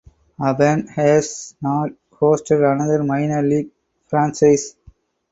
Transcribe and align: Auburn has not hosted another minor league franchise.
Auburn 0.39 0.87
has 0.87 1.53
not 1.61 1.91
hosted 2.13 2.57
another 2.65 3.03
minor 3.03 3.43
league 3.43 3.69
franchise. 4.07 4.75